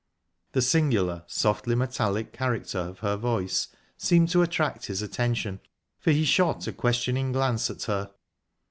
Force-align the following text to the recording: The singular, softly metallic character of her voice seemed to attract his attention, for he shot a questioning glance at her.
The 0.53 0.63
singular, 0.63 1.23
softly 1.27 1.75
metallic 1.75 2.33
character 2.33 2.79
of 2.79 3.01
her 3.01 3.15
voice 3.15 3.67
seemed 3.99 4.29
to 4.29 4.41
attract 4.41 4.87
his 4.87 5.03
attention, 5.03 5.59
for 5.99 6.09
he 6.09 6.25
shot 6.25 6.65
a 6.65 6.73
questioning 6.73 7.31
glance 7.31 7.69
at 7.69 7.83
her. 7.83 8.09